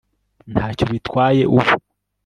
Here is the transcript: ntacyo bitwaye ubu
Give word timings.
ntacyo 0.51 0.83
bitwaye 0.91 1.43
ubu 1.57 1.73